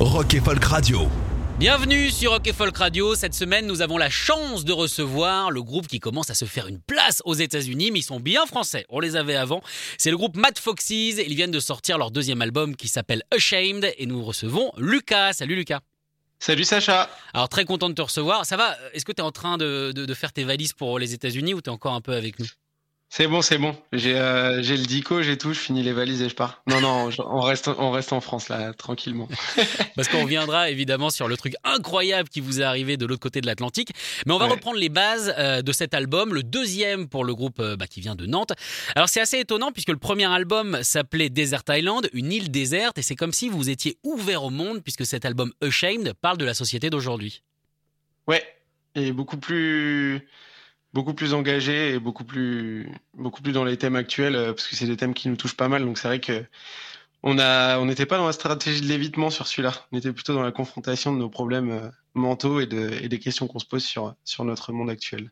[0.00, 1.08] Rock et Folk Radio.
[1.58, 3.14] Bienvenue sur Rock et Folk Radio.
[3.14, 6.68] Cette semaine, nous avons la chance de recevoir le groupe qui commence à se faire
[6.68, 8.84] une place aux États-Unis, mais ils sont bien français.
[8.90, 9.60] On les avait avant.
[9.98, 10.90] C'est le groupe Mad Foxes.
[10.90, 15.32] Ils viennent de sortir leur deuxième album qui s'appelle Ashamed et nous recevons Lucas.
[15.32, 15.80] Salut Lucas.
[16.38, 17.10] Salut Sacha.
[17.34, 18.46] Alors très content de te recevoir.
[18.46, 21.00] Ça va Est-ce que tu es en train de, de- de faire tes valises pour
[21.00, 22.46] les États-Unis ou tu es encore un peu avec nous?
[23.10, 23.74] C'est bon, c'est bon.
[23.94, 26.62] J'ai euh, j'ai le dico, j'ai tout, je finis les valises et je pars.
[26.66, 29.26] Non, non, on reste, on reste en France là, tranquillement.
[29.96, 33.40] Parce qu'on reviendra évidemment sur le truc incroyable qui vous est arrivé de l'autre côté
[33.40, 33.92] de l'Atlantique.
[34.26, 34.52] Mais on va Ouais.
[34.52, 38.02] reprendre les bases euh, de cet album, le deuxième pour le groupe euh, bah, qui
[38.02, 38.52] vient de Nantes.
[38.94, 43.02] Alors c'est assez étonnant puisque le premier album s'appelait Desert Island, une île déserte, et
[43.02, 46.52] c'est comme si vous étiez ouvert au monde puisque cet album Ashamed parle de la
[46.54, 47.42] société d'aujourd'hui.
[48.26, 48.44] Ouais,
[48.94, 50.28] et beaucoup plus,
[50.92, 54.76] beaucoup plus engagé et beaucoup plus, beaucoup plus dans les thèmes actuels euh, parce que
[54.76, 55.84] c'est des thèmes qui nous touchent pas mal.
[55.84, 56.44] Donc c'est vrai que
[57.22, 59.74] on a, on n'était pas dans la stratégie de l'évitement sur celui-là.
[59.92, 63.18] On était plutôt dans la confrontation de nos problèmes euh, mentaux et, de, et des
[63.18, 65.30] questions qu'on se pose sur, sur notre monde actuel.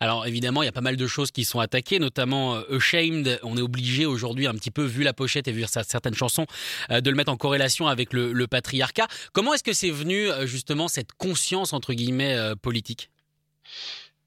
[0.00, 3.40] Alors évidemment, il y a pas mal de choses qui sont attaquées, notamment euh, Ashamed.
[3.44, 6.46] On est obligé aujourd'hui, un petit peu vu la pochette et vu cer- certaines chansons,
[6.90, 9.06] euh, de le mettre en corrélation avec le, patriarcat.
[9.32, 13.08] Comment est-ce que c'est venu justement cette conscience entre guillemets politique?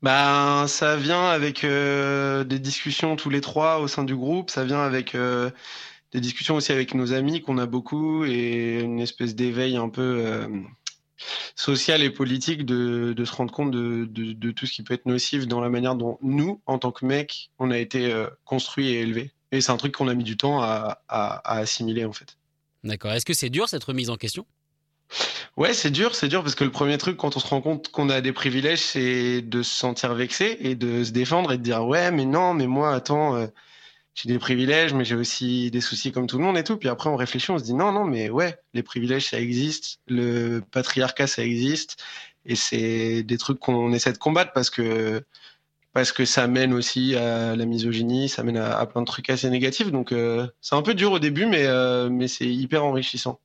[0.05, 4.51] Ben, ça vient avec euh, des discussions tous les trois au sein du groupe.
[4.51, 5.49] Ça vient avec euh,
[6.11, 10.23] des discussions aussi avec nos amis qu'on a beaucoup et une espèce d'éveil un peu
[10.27, 10.47] euh,
[11.55, 15.59] social et politique de, se rendre compte de, tout ce qui peut être nocif dans
[15.59, 18.13] la manière dont nous, en tant que mecs, on a été
[18.43, 19.31] construits et élevés.
[19.51, 20.99] Et c'est un truc qu'on a mis du temps à
[21.45, 22.37] assimiler en fait.
[22.83, 23.11] D'accord.
[23.13, 24.45] Est-ce que c'est dur cette remise en question?
[25.57, 27.89] Ouais, c'est dur, c'est dur parce que le premier truc quand on se rend compte
[27.89, 31.63] qu'on a des privilèges, c'est de se sentir vexé et de se défendre et de
[31.63, 33.47] dire ouais, mais non, mais moi, attends, euh,
[34.15, 36.77] j'ai des privilèges, mais j'ai aussi des soucis comme tout le monde et tout.
[36.77, 39.99] Puis après, on réfléchit, on se dit non, non, mais ouais, les privilèges, ça existe,
[40.07, 42.03] le patriarcat, ça existe,
[42.45, 45.23] et c'est des trucs qu'on essaie de combattre parce que
[45.93, 49.29] parce que ça mène aussi à la misogynie, ça mène à, à plein de trucs
[49.29, 49.91] assez négatifs.
[49.91, 53.39] Donc euh, c'est un peu dur au début, mais euh, mais c'est hyper enrichissant.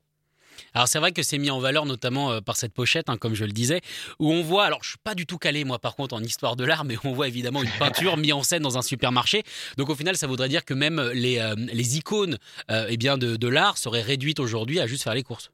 [0.75, 3.35] Alors c'est vrai que c'est mis en valeur notamment euh, par cette pochette, hein, comme
[3.35, 3.81] je le disais,
[4.19, 6.57] où on voit, alors je suis pas du tout calé moi par contre en histoire
[6.57, 9.43] de l'art, mais on voit évidemment une peinture mise en scène dans un supermarché.
[9.77, 12.39] Donc au final ça voudrait dire que même les, euh, les icônes
[12.71, 15.51] euh, eh bien de, de l'art seraient réduites aujourd'hui à juste faire les courses.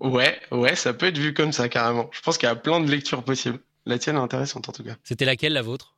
[0.00, 2.08] Ouais, ouais, ça peut être vu comme ça carrément.
[2.12, 3.58] Je pense qu'il y a plein de lectures possibles.
[3.84, 4.94] La tienne est intéressante en tout cas.
[5.02, 5.97] C'était laquelle la vôtre?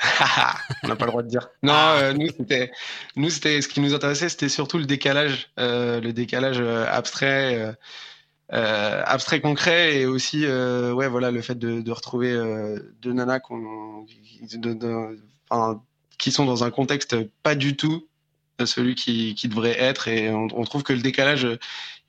[0.82, 1.48] On n'a pas le droit de dire.
[1.62, 2.70] Non, euh, nous c'était,
[3.16, 7.74] nous c'était, ce qui nous intéressait, c'était surtout le décalage, euh, le décalage euh, abstrait,
[8.52, 12.32] euh, abstrait concret, et aussi, ouais, voilà, le fait de, de retrouver
[13.02, 14.04] deux nanas qu'on,
[14.52, 15.18] de- de-
[15.48, 15.82] enfin,
[16.18, 18.06] qui sont dans un contexte pas du tout
[18.64, 21.46] celui qui, qui devrait être, et on, on trouve que le décalage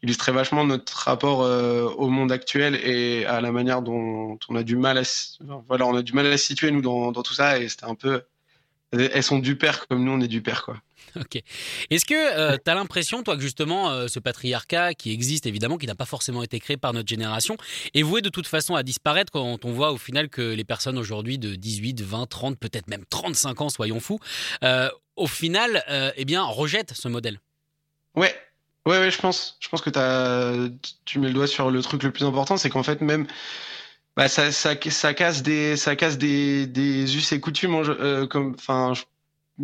[0.04, 4.64] illustrait vachement notre rapport euh, au monde actuel et à la manière dont on a
[4.64, 5.04] du mal à,
[5.68, 7.86] voilà, on a du mal à se situer nous dans, dans tout ça, et c'était
[7.86, 8.24] un peu
[8.92, 10.78] elles sont du père comme nous on est du père quoi.
[11.16, 11.42] Ok.
[11.90, 15.88] Est-ce que tu as l'impression, toi, que justement, euh, ce patriarcat qui existe, évidemment, qui
[15.88, 17.58] n'a pas forcément été créé par notre génération,
[17.94, 20.98] est voué de toute façon à disparaître quand on voit au final que les personnes
[20.98, 24.20] aujourd'hui de 18, 20, 30, peut-être même 35 ans, soyons fous,
[24.64, 27.40] euh, au final, euh, eh bien, rejettent ce modèle?
[28.16, 28.36] Ouais.
[28.86, 29.58] Ouais, ouais, je pense.
[29.60, 30.54] Je pense que t'as,
[31.06, 33.26] tu mets le doigt sur le truc le plus important, c'est qu'en fait, même,
[34.18, 38.28] bah, ça, ça, ça casse des, ça casse des, des us et coutumes, en- euh,
[38.28, 38.94] comme, enfin,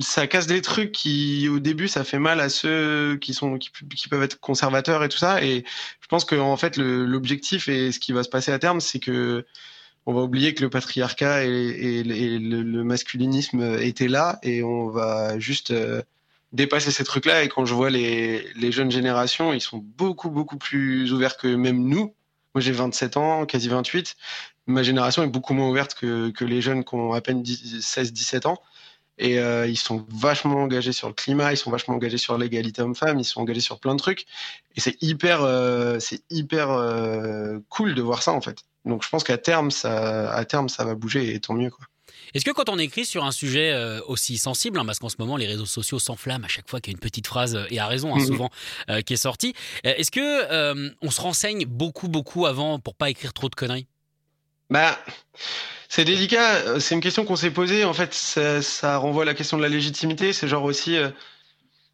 [0.02, 3.72] ça casse des trucs qui, au début, ça fait mal à ceux qui sont, qui,
[4.10, 5.44] peuvent être conservateurs et tout ça.
[5.44, 5.66] Et
[6.02, 9.00] je pense que, en fait, l'objectif et ce qui va se passer à terme, c'est
[9.00, 9.46] que,
[10.08, 15.72] on va oublier que le patriarcat et, le masculinisme étaient là et on va juste
[15.72, 16.02] euh,
[16.52, 17.44] dépasser ces trucs-là.
[17.44, 21.48] Et quand je vois les, les jeunes générations, ils sont beaucoup, beaucoup plus ouverts que
[21.48, 22.14] même nous.
[22.54, 24.16] Moi, j'ai 27 ans, quasi 28.
[24.68, 28.48] Ma génération est beaucoup moins ouverte que, que les jeunes qui ont à peine 16-17
[28.48, 28.62] ans.
[29.18, 32.82] Et euh, ils sont vachement engagés sur le climat, ils sont vachement engagés sur l'égalité
[32.82, 34.26] homme-femme, ils sont engagés sur plein de trucs.
[34.76, 38.64] Et c'est hyper, euh, c'est hyper euh, cool de voir ça en fait.
[38.86, 41.86] Donc je pense qu'à terme, ça, à terme, ça va bouger et tant mieux quoi.
[42.34, 45.16] Est-ce que quand on écrit sur un sujet euh, aussi sensible, hein, parce qu'en ce
[45.20, 47.80] moment les réseaux sociaux s'enflamment à chaque fois qu'il y a une petite phrase, et
[47.80, 48.26] à raison hein, mhm.
[48.26, 48.50] souvent,
[49.06, 53.50] qui est sortie, est-ce que on se renseigne beaucoup, beaucoup avant pour pas écrire trop
[53.50, 53.88] de conneries?
[54.70, 54.98] Bah.
[55.90, 57.84] C'est délicat, c'est une question qu'on s'est posée.
[57.84, 60.32] En fait, ça, ça, renvoie à la question de la légitimité.
[60.32, 60.96] C'est genre aussi,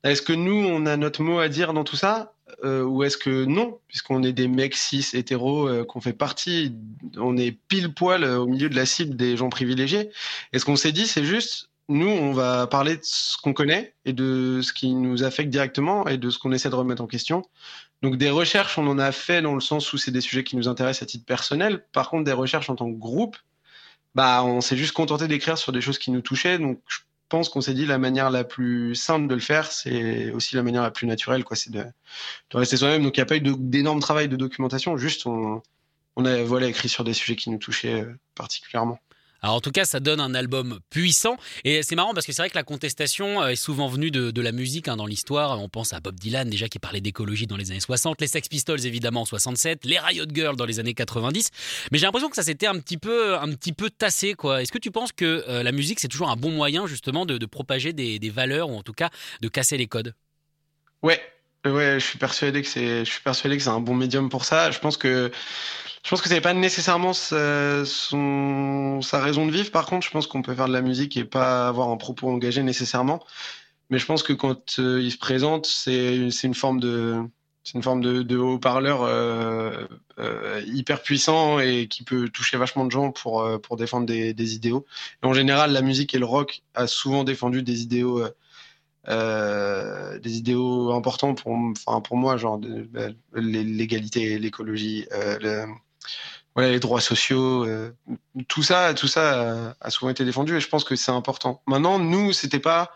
[0.04, 2.37] est-ce que nous, on a notre mot à dire dans tout ça?
[2.64, 6.74] Euh, ou est-ce que non, puisqu'on est des mecs cis hétéros, euh, qu'on fait partie,
[7.18, 10.10] on est pile poil euh, au milieu de la cible des gens privilégiés.
[10.54, 13.94] Et ce qu'on s'est dit, c'est juste, nous, on va parler de ce qu'on connaît
[14.06, 17.08] et de ce qui nous affecte directement et de ce qu'on essaie de remettre en
[17.08, 17.44] question.
[18.02, 20.56] Donc des recherches, on en a fait dans le sens où c'est des sujets qui
[20.56, 21.86] nous intéressent à titre personnel.
[21.94, 23.38] Par contre, des recherches en tant que groupe,
[24.16, 26.60] bah, on s'est juste contenté d'écrire sur des choses qui nous touchaient.
[26.60, 30.32] Donc je pense qu'on s'est dit la manière la plus simple de le faire, c'est
[30.32, 31.56] aussi la manière la plus naturelle, quoi.
[31.56, 33.04] C'est de, de, rester soi-même.
[33.04, 35.62] Donc il n'y a pas eu d'énorme travail de documentation, juste on,
[36.16, 39.00] on a voilà écrit sur des sujets qui nous touchaient euh, particulièrement.
[39.42, 41.38] Alors en tout cas, ça donne un album puissant.
[41.64, 44.42] Et c'est marrant parce que c'est vrai que la contestation euh, est souvent venue de,
[44.42, 45.60] la musique hein, dans l'histoire.
[45.62, 48.48] On pense à Bob Dylan déjà qui parlait d'écologie dans les années 60, les Sex
[48.48, 51.50] Pistols évidemment en 67, les Riot Girls dans les années 90.
[51.92, 54.62] Mais j'ai l'impression que ça s'était un petit peu, un petit peu tassé quoi.
[54.62, 57.46] Est-ce que tu penses que euh, la musique c'est toujours un bon moyen justement de,
[57.46, 59.10] propager des, des, valeurs ou en tout cas
[59.42, 60.14] de casser les codes?
[61.02, 61.22] Ouais,
[61.66, 64.46] ouais, je suis persuadé que c'est, je suis persuadé que c'est un bon médium pour
[64.46, 64.72] ça.
[64.72, 65.32] Je pense que
[66.04, 69.72] je pense que c'est pas nécessairement sa, son, sa raison de vivre.
[69.72, 72.30] Par contre, je pense qu'on peut faire de la musique et pas avoir un propos
[72.30, 73.24] engagé nécessairement.
[73.90, 77.24] Mais je pense que quand euh, il se présente, c'est une forme de
[77.68, 79.86] c'est une forme de, haut-parleur euh,
[80.20, 84.56] euh, hyper puissant et qui peut toucher vachement de gens pour euh, pour défendre des,
[84.56, 84.86] idéaux.
[85.22, 88.24] En général, la musique et le rock a souvent défendu des idéaux
[89.08, 95.66] euh, des idéaux importants pour enfin pour moi, genre bah, l'égalité, l'écologie, le,
[96.58, 97.96] voilà, les droits sociaux, euh,
[98.48, 101.62] tout ça, tout ça a, souvent été défendu et je pense que c'est important.
[101.68, 102.90] Maintenant, nous, c'était pas,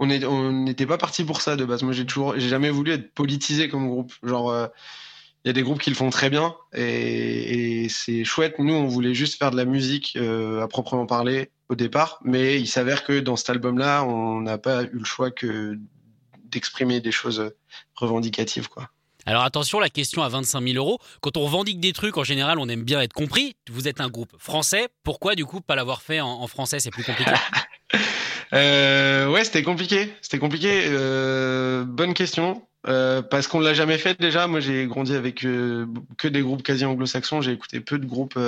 [0.00, 1.84] on n'était pas parti pour ça de base.
[1.84, 4.12] Moi, j'ai toujours, j'ai jamais voulu être politisé comme groupe.
[4.24, 4.68] Genre, il euh,
[5.44, 8.58] y a des groupes qui le font très bien et, c'est chouette.
[8.58, 12.60] Nous, on voulait juste faire de la musique euh, à proprement parler au départ, mais
[12.60, 15.78] il s'avère que dans cet album-là, on n'a pas eu le choix que
[16.44, 17.52] d'exprimer des choses
[17.94, 18.90] revendicatives, quoi.
[19.28, 20.98] Alors attention, la question à 25 000 euros.
[21.20, 23.56] Quand on revendique des trucs, en général, on aime bien être compris.
[23.68, 24.88] Vous êtes un groupe français.
[25.04, 26.80] Pourquoi, du coup, pas l'avoir fait en, français?
[26.80, 27.30] C'est plus compliqué.
[28.54, 30.14] euh, ouais, c'était compliqué.
[30.22, 30.84] C'était compliqué.
[30.86, 32.62] Euh, bonne question.
[32.86, 34.46] Euh, parce qu'on l'a jamais fait déjà.
[34.46, 37.42] Moi, j'ai grandi avec que des groupes quasi anglo-saxons.
[37.42, 38.38] J'ai écouté peu de groupes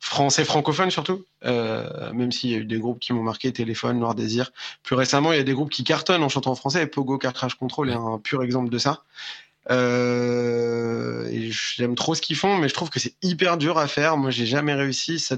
[0.00, 1.24] français francophones surtout.
[1.44, 4.50] même s'il y a eu des groupes qui m'ont marqué, Téléphone, Noir Désir.
[4.82, 6.86] Plus récemment, il y a des groupes qui cartonnent en chantant en français.
[6.86, 9.04] Pogo Car Crash Control est un pur exemple de ça.
[9.70, 13.86] Euh, et j'aime trop ce qu'ils font, mais je trouve que c'est hyper dur à
[13.86, 14.16] faire.
[14.16, 15.18] Moi, j'ai jamais réussi.
[15.18, 15.36] Ça,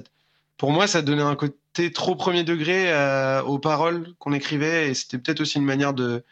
[0.56, 4.94] pour moi, ça donnait un côté trop premier degré euh, aux paroles qu'on écrivait, et
[4.94, 6.22] c'était peut-être aussi une manière de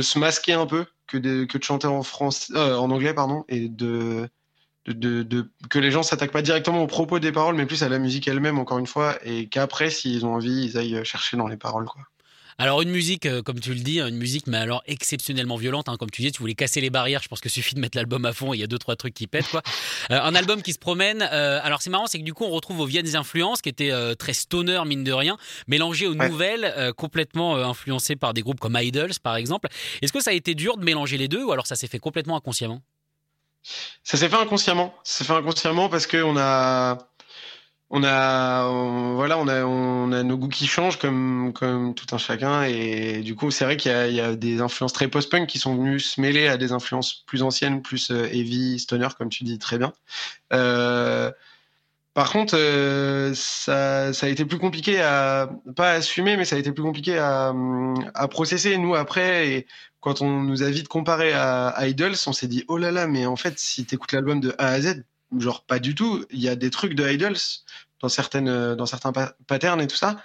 [0.00, 4.28] se masquer un peu que de, chanter en français, euh, en anglais, pardon, et de
[4.86, 7.88] de, de, que les gens s'attaquent pas directement aux propos des paroles, mais plus à
[7.88, 11.48] la musique elle-même, encore une fois, et qu'après, s'ils ont envie, ils aillent chercher dans
[11.48, 12.02] les paroles, quoi.
[12.58, 15.90] Alors une musique, euh, comme tu le dis, hein, une musique, mais alors exceptionnellement violente,
[15.90, 17.22] hein, comme tu disais, tu voulais casser les barrières.
[17.22, 19.12] Je pense que suffit de mettre l'album à fond, il y a deux trois trucs
[19.12, 19.62] qui pètent quoi.
[20.10, 21.28] Euh, un album qui se promène.
[21.32, 23.92] Euh, alors c'est marrant, c'est que du coup on retrouve vos vieilles influences, qui étaient
[24.16, 25.36] très stoner mine de rien,
[25.66, 29.68] mélangées aux nouvelles, complètement influencées par des groupes comme Idols par exemple.
[30.02, 31.98] Est-ce que ça a été dur de mélanger les deux, ou alors ça s'est fait
[31.98, 32.82] complètement inconsciemment?
[34.04, 34.94] Ça s'est fait inconsciemment.
[35.04, 36.98] Ça s'est fait inconsciemment parce que on a
[37.90, 38.68] on a
[39.14, 43.20] voilà on a on a nos goûts qui changent comme comme tout un chacun et
[43.22, 46.00] du coup c'est vrai qu'il y y a des influences très post-punk qui sont venues
[46.00, 49.78] se mêler à des influences plus anciennes plus euh, heavy stoner comme tu dis très
[49.78, 49.92] bien
[50.52, 51.30] euh,
[52.16, 56.58] par contre euh, ça ça a été plus compliqué à pas assumer mais ça a
[56.58, 57.54] été plus compliqué à
[58.14, 59.66] à processer nous après et
[60.00, 63.06] quand on nous a vite comparé à, à Idols on s'est dit oh là là
[63.06, 65.04] mais en fait si t'écoutes l'album de A à Z
[65.38, 66.24] genre pas du tout.
[66.30, 67.36] Il y a des trucs de Idols
[68.00, 69.12] dans certaines, dans certains
[69.46, 70.22] patterns et tout ça,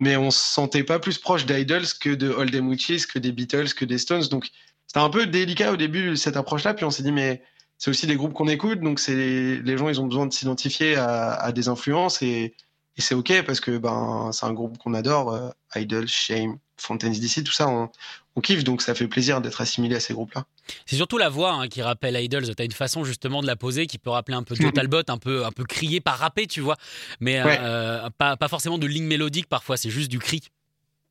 [0.00, 3.74] mais on se sentait pas plus proche d'Idols que de Old Witches, que des Beatles,
[3.74, 4.26] que des Stones.
[4.30, 4.50] Donc
[4.86, 6.74] c'était un peu délicat au début cette approche-là.
[6.74, 7.42] Puis on s'est dit mais
[7.78, 10.96] c'est aussi des groupes qu'on écoute, donc c'est les gens ils ont besoin de s'identifier
[10.96, 12.54] à, à, des influences et,
[12.96, 15.32] et c'est ok parce que ben c'est un groupe qu'on adore.
[15.32, 17.88] Euh, Idols, Shame, Fontaine's DC, tout ça, on,
[18.36, 20.44] on kiffe, donc ça fait plaisir d'être assimilé à ces groupes-là.
[20.86, 22.54] C'est surtout la voix hein, qui rappelle Idols.
[22.54, 25.02] Tu as une façon justement de la poser qui peut rappeler un peu Joe Talbot,
[25.08, 26.76] un peu, un peu crié, pas rappé, tu vois,
[27.20, 30.42] mais euh, pas, pas, forcément de ligne mélodique parfois, c'est juste du cri.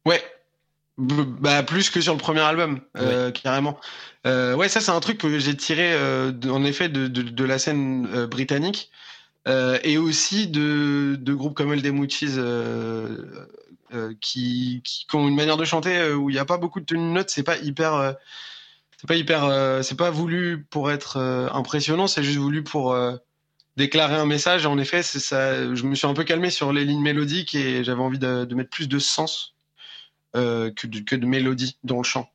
[0.05, 0.21] Ouais.
[0.97, 3.79] Bah, plus que sur le premier album, euh, carrément.
[4.27, 7.59] Euh, ouais, ça c'est un truc que j'ai tiré en effet de, de, de la
[7.59, 8.91] scène britannique.
[9.47, 12.37] et aussi de, groupes comme El Demuchis
[14.19, 17.07] qui, qui, ont une manière de chanter où il n'y a pas beaucoup de tenue
[17.07, 18.15] de notes, c'est pas hyper
[18.97, 21.17] c'est pas hyper c'est pas voulu pour être
[21.53, 22.95] impressionnant c'est juste voulu pour
[23.77, 24.65] déclarer un message.
[24.65, 25.73] En effet, c'est ça.
[25.73, 28.69] Je me suis un peu calmé sur les lignes mélodiques et j'avais envie de, mettre
[28.69, 29.55] plus de sens
[30.35, 32.29] euh, que, de, que de mélodie dans le chant.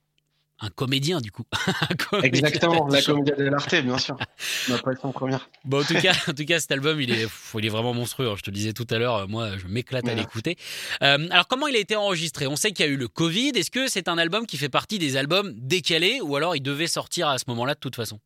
[0.60, 1.44] Un comédien, du coup.
[2.22, 4.16] Exactement, la comédie de l'arte, bien sûr.
[4.68, 5.50] Ma passion première.
[5.64, 8.30] Bon, en tout cas, en tout cas, cet album, il est, il est vraiment monstrueux.
[8.30, 8.36] Hein.
[8.38, 10.56] Je te disais tout à l'heure, moi, je m'éclate à l'écouter.
[11.02, 12.46] Euh, alors, comment il a été enregistré?
[12.46, 13.50] On sait qu'il y a eu le Covid.
[13.54, 16.86] Est-ce que c'est un album qui fait partie des albums décalés ou alors il devait
[16.86, 18.18] sortir à ce moment-là de toute façon?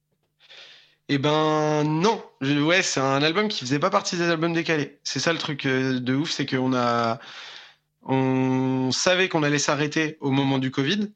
[1.12, 5.00] Eh ben non, ouais, c'est un album qui faisait pas partie des albums décalés.
[5.02, 7.18] C'est ça le truc euh, de ouf, c'est qu'on a,
[8.02, 11.12] on savait qu'on allait s'arrêter au moment du Covid,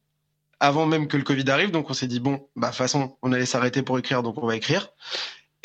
[0.60, 3.16] avant même que le Covid arrive, donc on s'est dit bon, bah de toute façon,
[3.22, 4.88] on allait s'arrêter pour écrire, donc on va écrire.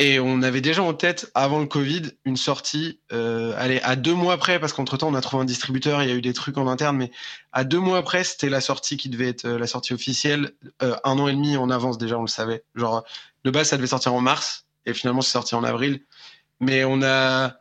[0.02, 4.14] Et on avait déjà en tête, avant le Covid, une sortie, euh, allez, à deux
[4.14, 6.32] mois après, parce qu'entre temps, on a trouvé un distributeur, il y a eu des
[6.32, 7.12] trucs en interne, mais
[7.52, 10.96] à deux mois après, c'était la sortie qui devait être euh, la sortie officielle, euh,
[11.04, 12.64] un an et demi en avance déjà, on le savait.
[12.76, 13.04] Genre,
[13.44, 16.00] de base, ça devait sortir en mars, et finalement, c'est sorti en avril.
[16.62, 17.58] Mais on a,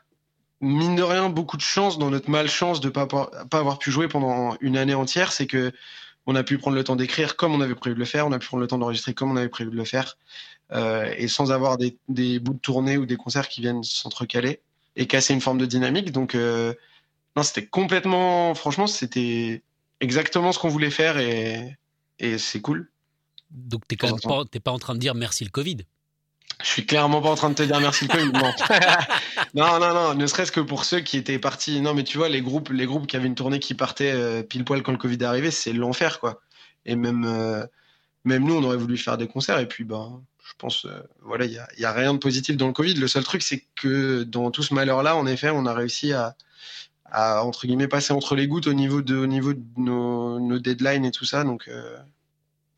[0.61, 4.09] mine de rien, beaucoup de chance dans notre malchance de pas, pas avoir pu jouer
[4.09, 5.73] pendant une année entière, c'est que
[6.27, 8.33] on a pu prendre le temps d'écrire comme on avait prévu de le faire, on
[8.33, 10.19] a pu prendre le temps d'enregistrer comme on avait prévu de le faire.
[10.73, 11.97] Euh, et sans avoir des,
[12.38, 14.61] bouts de tournée ou des concerts qui viennent s'entrecaler
[14.97, 16.12] et casser une forme de dynamique.
[16.12, 16.75] Donc, euh,
[17.35, 19.62] non, c'était complètement, franchement, c'était
[20.00, 21.79] exactement ce qu'on voulait faire et,
[22.19, 22.91] et c'est cool.
[23.50, 25.79] Donc, t'es quand même pas, pas en train de dire merci le Covid.
[26.62, 28.33] Je suis clairement pas en train de te dire merci le Covid.
[28.33, 28.53] Non.
[29.55, 31.81] non, non, non, ne serait-ce que pour ceux qui étaient partis.
[31.81, 34.43] Non, mais tu vois, les groupes, les groupes qui avaient une tournée qui partait euh,
[34.43, 36.41] pile poil quand le Covid est arrivé, c'est l'enfer, quoi.
[36.85, 37.69] Et même,
[38.25, 41.45] même nous, on aurait voulu faire des concerts et puis, ben, je pense, euh, voilà,
[41.45, 42.95] il n'y a, rien de positif dans le Covid.
[42.95, 46.35] Le seul truc, c'est que dans tout ce malheur-là, en effet, on a réussi à,
[47.12, 51.11] entre guillemets, passer entre les gouttes au niveau de, au niveau de nos, deadlines et
[51.11, 51.45] tout ça.
[51.45, 51.99] Donc, euh,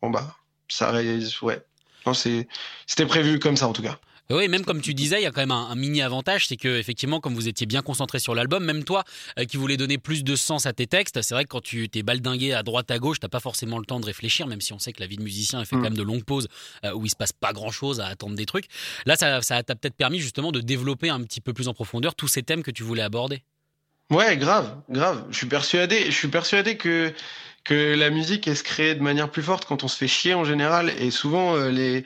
[0.01, 0.35] bon, bah,
[0.67, 0.93] ça,
[1.41, 1.65] ouais.
[2.13, 3.99] C'était prévu comme ça, en tout cas.
[4.33, 6.77] Oui, même comme tu disais, il y a quand même un, mini avantage, c'est que
[6.77, 9.03] effectivement, comme vous étiez bien concentré sur l'album, même toi
[9.37, 11.89] euh, qui voulais donner plus de sens à tes textes, c'est vrai que quand tu
[11.89, 14.71] t'es baldingué à droite à gauche, t'as pas forcément le temps de réfléchir, même si
[14.71, 15.83] on sait que la vie de musicien elle fait quand mm.
[15.83, 16.47] même de longues pauses
[16.85, 18.67] euh, où il se passe pas grand chose à attendre des trucs.
[19.05, 22.15] Là, ça, ça t'a peut-être permis justement de développer un petit peu plus en profondeur
[22.15, 23.43] tous ces thèmes que tu voulais aborder.
[24.11, 25.25] Ouais, grave, grave.
[25.31, 27.13] Je suis persuadé, je suis persuadé que
[27.63, 30.33] que la musique elle se crée de manière plus forte quand on se fait chier
[30.33, 32.05] en général et souvent euh, les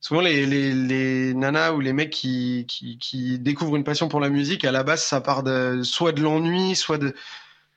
[0.00, 4.28] souvent les, les, les, nanas ou les mecs qui, qui, découvrent une passion pour la
[4.30, 7.14] musique, à la base, ça part de, soit de l'ennui, soit de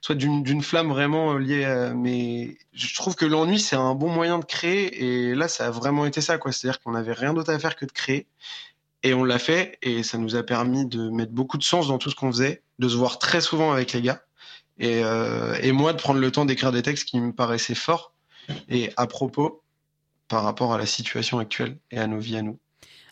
[0.02, 1.94] soit d'une flamme vraiment liée à...
[1.94, 5.04] Mais je trouve que l'ennui, c'est un bon moyen de créer.
[5.04, 6.38] Et là, ça a vraiment été ça.
[6.38, 6.52] quoi.
[6.52, 8.28] C'est-à-dire qu'on n'avait rien d'autre à faire que de créer.
[9.04, 9.78] Et on l'a fait.
[9.82, 12.62] Et ça nous a permis de mettre beaucoup de sens dans tout ce qu'on faisait,
[12.80, 14.22] de se voir très souvent avec les gars.
[14.80, 18.14] Et, euh, et moi, de prendre le temps d'écrire des textes qui me paraissaient forts
[18.70, 19.64] et à propos
[20.28, 22.60] par rapport à la situation actuelle et à nos vies à nous.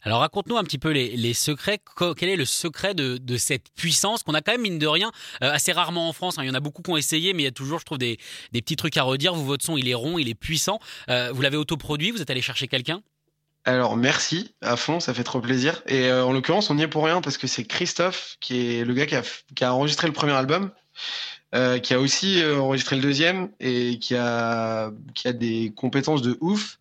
[0.06, 1.80] Alors raconte-nous un petit peu les, secrets.
[2.16, 5.12] Quel est le secret de, cette puissance qu'on a quand même, mine de rien,
[5.42, 6.38] euh, assez rarement en France.
[6.38, 6.44] Hein.
[6.44, 7.98] Il y en a beaucoup qui ont essayé, mais il y a toujours, je trouve,
[7.98, 8.20] des,
[8.54, 9.34] petits trucs à redire.
[9.34, 10.80] Vous, votre son, il est rond, il est puissant.
[11.10, 13.02] Euh, vous l'avez autoproduit, vous êtes allé chercher quelqu'un?
[13.66, 15.82] Alors merci à fond, ça fait trop plaisir.
[15.88, 18.86] Et euh, en l'occurrence, on n'y est pour rien parce que c'est Christophe qui est
[18.86, 19.24] le gars qui a,
[19.56, 20.72] qui a enregistré le premier album,
[21.84, 26.80] qui a aussi enregistré le deuxième et qui a, qui a des compétences de ouf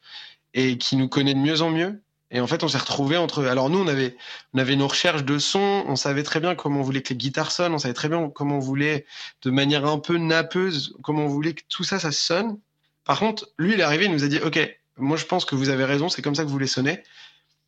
[0.53, 2.00] et qui nous connaît de mieux en mieux.
[2.35, 3.45] Et en fait, on s'est retrouvé entre.
[3.45, 4.17] Alors nous, on avait,
[4.55, 7.17] on avait nos recherches de son, on savait très bien comment on voulait que les
[7.17, 9.07] guitares sonnent, on savait très bien comment on voulait,
[9.43, 12.59] de manière un peu nappeuse, comment on voulait que tout ça, ça sonne.
[13.05, 14.59] Par contre, lui, il est arrivé, il nous a dit, ok,
[14.97, 17.03] moi je pense que vous avez raison, c'est comme ça que vous voulez sonner.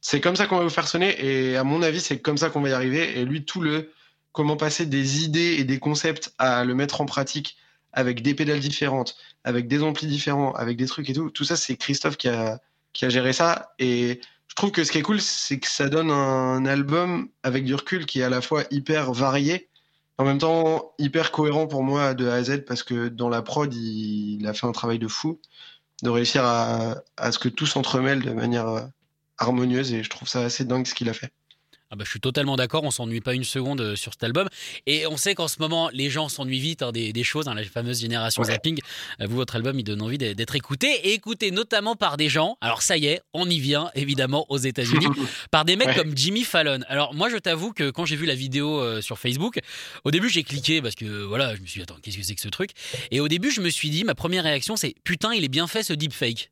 [0.00, 2.50] C'est comme ça qu'on va vous faire sonner, et à mon avis, c'est comme ça
[2.50, 3.18] qu'on va y arriver.
[3.18, 3.90] Et lui, tout le
[4.32, 7.56] comment passer des idées et des concepts à le mettre en pratique
[7.94, 11.30] avec des pédales différentes, avec des amplis différents, avec des trucs et tout.
[11.30, 12.60] Tout ça, c'est Christophe qui a,
[12.92, 13.72] qui a géré ça.
[13.78, 17.64] Et je trouve que ce qui est cool, c'est que ça donne un album avec
[17.64, 19.70] du recul qui est à la fois hyper varié,
[20.18, 23.40] en même temps hyper cohérent pour moi de A à Z parce que dans la
[23.40, 25.40] prod, il, a fait un travail de fou
[26.02, 28.86] de réussir à, à ce que tout s'entremêle de manière euh,
[29.38, 31.32] harmonieuse et je trouve ça assez dingue ce qu'il a fait.
[31.90, 34.48] Ah bah, je suis totalement d'accord, on s'ennuie pas une seconde euh, sur cet album.
[34.86, 37.62] Et on sait qu'en ce moment, les gens s'ennuient vite hein, des, choses, hein, la
[37.62, 38.80] fameuse génération zapping.
[39.20, 40.88] Euh, vous, votre album, il donne envie d'être écouté.
[41.04, 44.58] Et écouté notamment par des gens, alors ça y est, on y vient évidemment aux
[44.58, 45.06] États-Unis,
[45.52, 46.80] par des mecs comme Jimmy Fallon.
[46.88, 49.60] Alors moi, je t'avoue que quand j'ai vu la vidéo euh, sur Facebook,
[50.02, 52.34] au début, j'ai cliqué parce que voilà, je me suis dit, attends, qu'est-ce que c'est
[52.34, 52.70] que ce truc?
[53.12, 55.68] Et au début, je me suis dit, ma première réaction, c'est putain, il est bien
[55.68, 56.50] fait ce deepfake.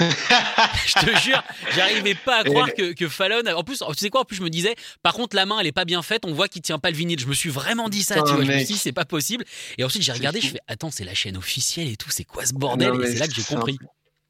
[0.00, 1.42] Je te jure,
[1.74, 3.42] j'arrivais pas à croire que, que, Fallon.
[3.54, 5.66] En plus, tu sais quoi En plus, je me disais, par contre, la main, elle
[5.66, 6.24] est pas bien faite.
[6.24, 7.20] On voit qu'il tient pas le vinyle.
[7.20, 8.16] Je me suis vraiment dit ça.
[8.22, 9.44] tu vois, je me suis dit, c'est pas possible.
[9.78, 10.40] Et ensuite, j'ai regardé.
[10.40, 12.10] Je fais, attends, c'est la chaîne officielle et tout.
[12.10, 12.92] C'est quoi ce bordel?
[13.02, 13.78] Et c'est là que j'ai compris.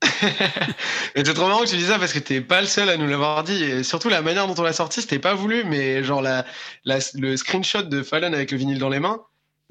[0.22, 2.96] mais c'est trop marrant que tu dis ça parce que t'es pas le seul à
[2.96, 6.02] nous l'avoir dit et surtout la manière dont on l'a sorti c'était pas voulu mais
[6.02, 6.44] genre la,
[6.84, 9.20] le screenshot de Fallon avec le vinyle dans les mains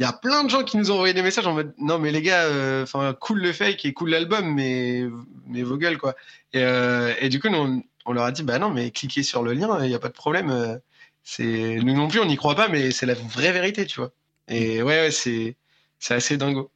[0.01, 1.99] il y a plein de gens qui nous ont envoyé des messages en mode non
[1.99, 5.03] mais les gars euh, enfin cool le fake et cool l'album mais
[5.45, 6.15] mais vos gueules quoi.
[6.53, 9.43] Et, euh, et du coup nous, on, leur a dit bah non mais cliquez sur
[9.43, 10.75] le lien il n'y a pas de problème euh,
[11.23, 14.11] c'est nous non plus on n'y croit pas mais c'est la vraie vérité tu vois.
[14.47, 15.55] Et ouais, ouais c'est
[15.99, 16.71] c'est assez dingo.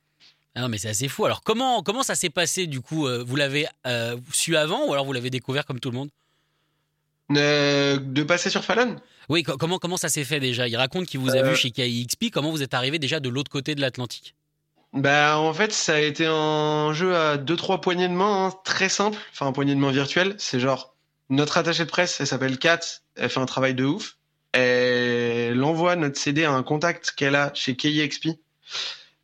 [0.53, 1.25] Ah non, mais c'est assez fou.
[1.25, 3.65] Alors, comment, comment ça s'est passé du coup Vous l'avez
[4.31, 6.09] su avant ou alors vous l'avez découvert comme tout le monde?
[7.29, 8.97] De passer sur Fallon?
[9.29, 10.67] Oui, comment, comment ça s'est fait déjà?
[10.67, 11.55] Il raconte qu'il vous a vu euh.
[11.55, 12.29] chez KIXP.
[12.31, 14.35] Comment vous êtes arrivé déjà de l'autre côté de l'Atlantique?
[14.93, 18.53] Bah en fait ça a été un jeu à deux trois poignées de main hein,
[18.63, 20.35] très simple, enfin un poignée de main virtuel.
[20.37, 20.95] C'est genre
[21.29, 22.79] notre attachée de presse, elle s'appelle Kat,
[23.17, 24.17] elle fait un travail de ouf.
[24.53, 28.29] Elle envoie notre CD à un contact qu'elle a chez KIXP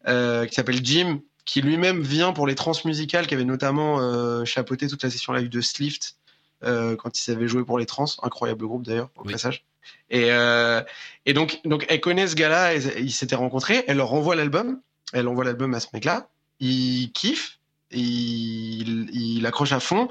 [0.09, 4.43] euh, qui s'appelle Jim, qui lui-même vient pour les trans musicales, qui avait notamment euh,
[4.43, 6.17] chapeauté toute la session live de Slift
[6.63, 9.65] euh, quand il savait jouer pour les trans, incroyable groupe d'ailleurs au passage.
[10.09, 10.81] Et, euh,
[11.25, 14.79] et donc, donc, elle connaît ce gars-là, ils s'étaient rencontrés, elle leur envoie l'album,
[15.13, 16.27] elle envoie l'album à ce mec-là,
[16.59, 17.59] il kiffe,
[17.91, 20.07] il, il accroche à fond,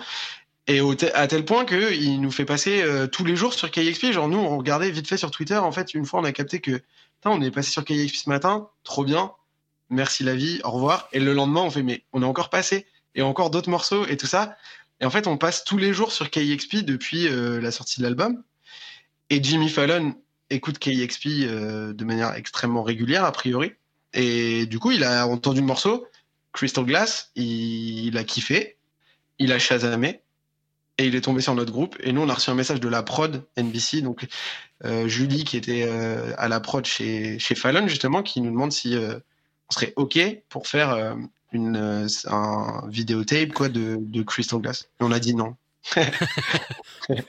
[0.66, 0.80] et
[1.14, 4.12] à tel point qu'il nous fait passer euh, tous les jours sur KXP.
[4.12, 6.61] Genre, nous, on regardait vite fait sur Twitter, en fait, une fois, on a capté
[6.61, 6.80] que,
[7.25, 9.33] on est passé sur KXP ce matin, trop bien,
[9.88, 11.09] merci la vie, au revoir.
[11.12, 14.16] Et le lendemain, on fait, mais on est encore passé, et encore d'autres morceaux, et
[14.16, 14.57] tout ça.
[15.00, 18.04] Et en fait, on passe tous les jours sur KXP depuis euh, la sortie de
[18.04, 18.42] l'album.
[19.30, 20.14] Et Jimmy Fallon
[20.50, 23.73] écoute KXP euh, de manière extrêmement régulière, a priori.
[24.12, 26.07] Et du coup, il a entendu le morceau,
[26.52, 28.76] Crystal Glass, il, a kiffé,
[29.38, 30.21] il a chasamé,
[30.99, 31.97] et il est tombé sur notre groupe.
[32.00, 34.26] Et nous, on a reçu un message de la prod NBC, donc
[34.85, 35.88] euh, Julie, qui était
[36.37, 40.66] à la prod chez, chez Fallon, justement, qui nous demande si on serait OK pour
[40.66, 41.16] faire
[41.52, 44.88] une, un vidéotape quoi, de, de Crystal Glass.
[45.00, 45.57] Et on a dit non.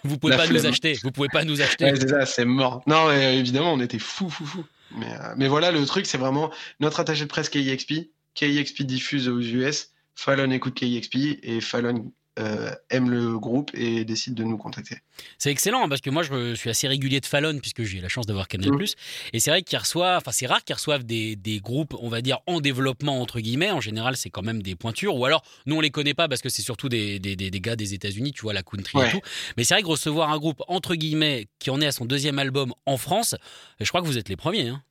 [0.03, 0.99] vous pouvez pas nous acheter.
[1.03, 1.91] Vous pouvez pas nous acheter.
[1.95, 2.81] c'est ça, c'est mort.
[2.87, 4.65] Non, mais évidemment, on était fou, fou, fou.
[4.97, 8.09] Mais, euh, mais voilà, le truc, c'est vraiment notre attaché de presse KIXP.
[8.33, 9.91] KIXP diffuse aux US.
[10.15, 14.97] Fallon écoute KIXP et Fallon euh, aime le groupe et décide de nous contacter.
[15.37, 18.25] C'est excellent parce que moi je suis assez régulier de Fallon puisque j'ai la chance
[18.25, 18.71] d'avoir Canal+.
[18.71, 18.85] Mmh.
[19.33, 22.21] Et c'est vrai qu'ils reçoivent, enfin c'est rare qu'ils reçoivent des, des, groupes, on va
[22.21, 23.71] dire en développement entre guillemets.
[23.71, 25.15] En général, c'est quand même des pointures.
[25.15, 27.75] Ou alors nous on les connaît pas parce que c'est surtout des, des, des, gars
[27.75, 29.21] des États-Unis, tu vois la country et tout.
[29.57, 32.39] Mais c'est vrai que recevoir un groupe entre guillemets qui en est à son deuxième
[32.39, 33.35] album en France,
[33.79, 34.69] je crois que vous êtes les premiers.
[34.69, 34.81] Hein.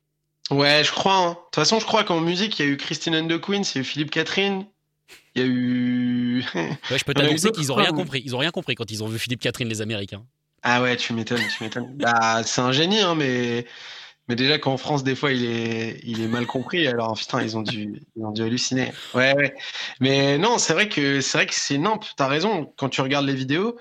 [0.50, 1.16] Ouais, je crois.
[1.16, 1.30] Hein.
[1.30, 3.62] De toute façon, je crois qu'en musique, il y a eu Christine and the Queens,
[3.62, 4.66] il y a eu Philippe Catherine,
[5.34, 6.44] il y a eu.
[6.54, 8.22] ouais, je peux t'annoncer qu'ils ont rien compris.
[8.24, 10.24] Ils ont rien compris quand ils ont vu Philippe Catherine, les Américains.
[10.62, 11.96] Ah ouais, tu m'étonnes, tu m'étonnes.
[11.96, 13.66] bah, c'est un génie, hein, mais.
[14.28, 16.86] Mais déjà qu'en France, des fois, il est, il est mal compris.
[16.86, 18.92] Alors, putain, ils ont dû, ils ont dû halluciner.
[19.12, 19.56] Ouais, ouais.
[19.98, 22.04] Mais non, c'est vrai que c'est vrai que c'est nimp.
[22.16, 22.72] T'as raison.
[22.76, 23.76] Quand tu regardes les vidéos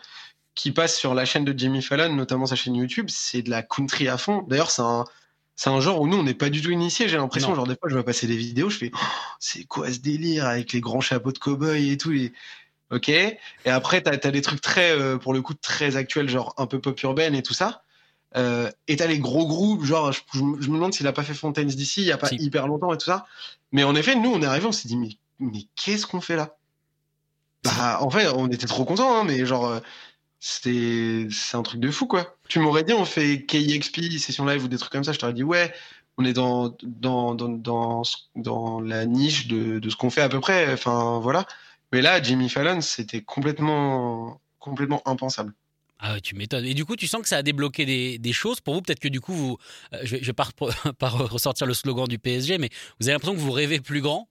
[0.55, 3.61] qui passent sur la chaîne de Jimmy Fallon, notamment sa chaîne YouTube, c'est de la
[3.61, 4.41] country à fond.
[4.47, 5.05] D'ailleurs, c'est un,
[5.59, 7.53] c'est un genre où nous on n'est pas du tout initié j'ai l'impression.
[7.53, 8.97] Genre des fois je vois passer des vidéos je fais oh,
[9.41, 12.31] c'est quoi ce délire avec les grands chapeaux de cow-boy et tout et...
[12.91, 13.09] ok.
[13.09, 16.65] Et après t'as as des trucs très euh, pour le coup très actuels genre un
[16.65, 17.83] peu pop urbaine et tout ça.
[18.37, 21.67] Euh, et t'as les gros groupes genre je, me demande s'il a pas fait Fontaines
[21.67, 23.25] d'ici il y a pas hyper longtemps et tout ça.
[23.73, 26.37] Mais en effet nous on est arrivé on s'est dit mais, mais qu'est-ce qu'on fait
[26.37, 26.55] là?
[27.65, 29.79] Bah en fait on était trop contents hein, mais genre euh,
[30.39, 32.35] c'est un truc de fou quoi.
[32.47, 35.33] Tu m'aurais dit on fait KXP session live ou des trucs comme ça, je t'aurais
[35.33, 35.73] dit ouais,
[36.17, 38.03] on est dans dans dans dans,
[38.35, 41.45] dans la niche de, de ce qu'on fait à peu près, enfin voilà.
[41.91, 45.53] Mais là Jimmy Fallon, c'était complètement complètement impensable.
[46.01, 46.65] Ah tu m'étonnes.
[46.65, 48.81] Et du coup, tu sens que ça a débloqué des, des choses pour vous?
[48.81, 49.57] Peut-être que du coup, vous,
[49.93, 50.33] euh, je je vais
[51.01, 54.29] ressortir le slogan du PSG, mais vous avez l'impression que vous rêvez plus grand?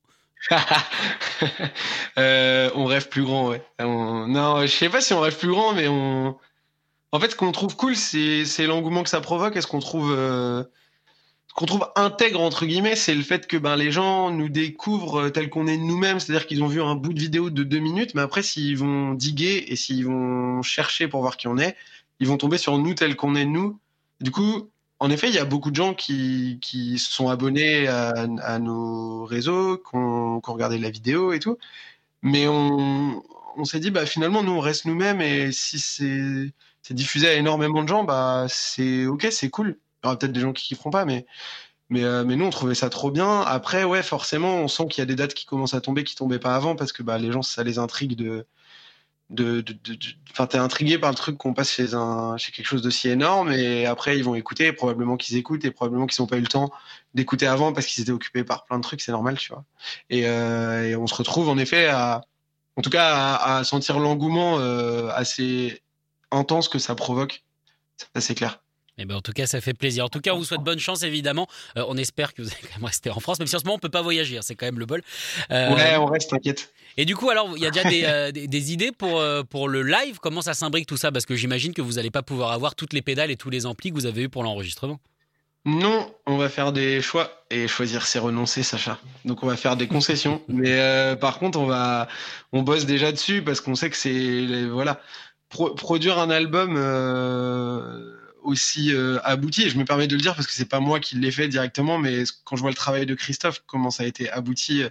[2.19, 3.63] euh, on rêve plus grand, ouais.
[3.81, 6.37] Non, je sais pas si on rêve plus grand, mais on.
[7.11, 9.57] En fait, ce qu'on trouve cool, c'est l'engouement que ça provoque.
[9.57, 10.63] Et ce qu'on trouve, euh,
[11.67, 15.49] trouve intègre entre guillemets, c'est le fait que ben les gens nous découvrent euh, tel
[15.49, 16.21] qu'on est nous-mêmes.
[16.21, 19.15] C'est-à-dire qu'ils ont vu un bout de vidéo de deux minutes, mais après, s'ils vont
[19.15, 21.77] diguer et s'ils vont chercher pour voir qui on est,
[22.21, 23.79] ils vont tomber sur nous tel qu'on est nous.
[24.21, 28.59] Du coup, en effet, il y a beaucoup de gens qui, qui sont abonnés à,
[28.59, 31.59] nos réseaux, qui ont, regardé la vidéo et tout.
[32.23, 33.23] Mais on,
[33.57, 37.83] on s'est dit, bah, finalement, nous, on reste nous-mêmes et si c'est diffusé à énormément
[37.83, 39.79] de gens, bah, c'est OK, c'est cool.
[40.03, 41.27] Il y aura peut-être des gens qui kifferont pas, mais,
[41.91, 43.41] mais, euh, mais nous, on trouvait ça trop bien.
[43.43, 46.17] Après, ouais, forcément, on sent qu'il y a des dates qui commencent à tomber qui
[46.17, 48.47] tombaient pas avant parce que bah, les gens, ça les intrigue de,
[49.31, 49.99] de, de, de,
[50.31, 53.53] enfin, t'es intrigué par le truc qu'on passe chez un, chez quelque chose d'aussi énorme,
[53.53, 56.47] et après ils vont écouter, probablement qu'ils écoutent, et probablement qu'ils n'ont pas eu le
[56.47, 56.71] temps
[57.15, 59.65] d'écouter avant parce qu'ils étaient occupés par plein de trucs, c'est normal, tu vois.
[60.11, 62.23] Et, euh, et, on se retrouve en effet à,
[62.77, 65.83] en tout cas, à, à sentir l'engouement euh, assez
[66.31, 67.45] intense que ça provoque.
[67.97, 68.61] Ça, c'est clair.
[68.99, 70.05] Eh ben, en tout cas, ça fait plaisir.
[70.05, 71.47] En tout cas, on vous souhaite bonne chance, évidemment.
[71.77, 73.65] Euh, on espère que vous allez quand même rester en France, même si en ce
[73.65, 74.39] moment, on peut pas voyager.
[74.39, 75.03] Hein, c'est quand même le bol.
[75.51, 75.75] Euh...
[75.75, 76.73] Ouais, on reste, t'inquiète.
[76.97, 79.69] Et du coup, alors, il y a déjà des, euh, des, des, idées pour, pour
[79.69, 80.19] le live?
[80.21, 81.13] Comment ça s'imbrique tout ça?
[81.13, 83.67] Parce que j'imagine que vous n'allez pas pouvoir avoir toutes les pédales et tous les
[83.67, 84.99] amplis que vous avez eu pour l'enregistrement.
[85.65, 88.99] Non, on va faire des choix et choisir c'est renoncer, Sacha.
[89.25, 92.09] Donc on va faire des concessions, mais euh, par contre on va,
[92.53, 95.01] on bosse déjà dessus parce qu'on sait que c'est voilà,
[95.51, 98.15] Pro produire un album euh,
[98.49, 99.63] aussi euh, abouti.
[99.63, 101.49] Et je me permets de le dire parce que c'est pas moi qui l'ai fait
[101.49, 104.83] directement, mais quand je vois le travail de Christophe, comment ça a été abouti,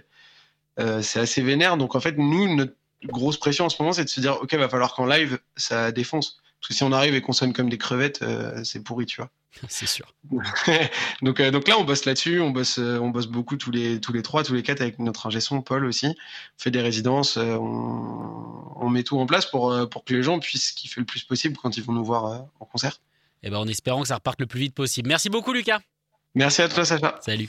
[0.78, 1.76] euh, c'est assez vénère.
[1.76, 4.54] Donc en fait nous notre grosse pression en ce moment, c'est de se dire ok,
[4.54, 6.40] va falloir qu'en live ça défonce.
[6.60, 9.20] Parce que si on arrive et qu'on sonne comme des crevettes, euh, c'est pourri, tu
[9.20, 9.30] vois.
[9.68, 10.12] c'est sûr.
[11.22, 14.00] donc, euh, donc là, on bosse là-dessus, on bosse, euh, on bosse beaucoup tous les,
[14.00, 16.06] tous les trois, tous les quatre avec notre ingé son, Paul aussi.
[16.06, 16.14] On
[16.62, 20.72] fait des résidences, on, on, met tout en place pour, pour que les gens puissent
[20.72, 22.98] kiffer le plus possible quand ils vont nous voir en concert.
[23.42, 25.08] Et eh ben, en espérant que ça reparte le plus vite possible.
[25.08, 25.80] Merci beaucoup, Lucas.
[26.34, 27.18] Merci à toi, Sacha.
[27.20, 27.48] Salut.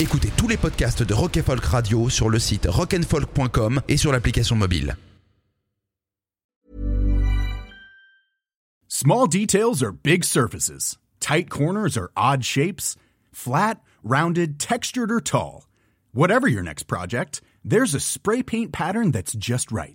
[0.00, 4.56] Écoutez tous les podcasts de Rock Folk Radio sur le site rockandfolk.com et sur l'application
[4.56, 4.96] mobile.
[8.88, 10.98] Small details are big surfaces.
[11.20, 12.96] Tight corners are odd shapes.
[13.32, 15.66] Flat, rounded, textured, or tall.
[16.12, 19.94] Whatever your next project, there's a spray paint pattern that's just right.